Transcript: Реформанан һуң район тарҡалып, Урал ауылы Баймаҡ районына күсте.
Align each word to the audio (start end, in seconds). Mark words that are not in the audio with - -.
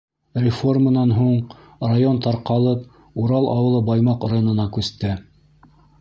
Реформанан 0.43 1.11
һуң 1.17 1.35
район 1.91 2.17
тарҡалып, 2.27 2.87
Урал 3.25 3.51
ауылы 3.57 3.83
Баймаҡ 3.91 4.27
районына 4.33 4.67
күсте. 4.79 5.13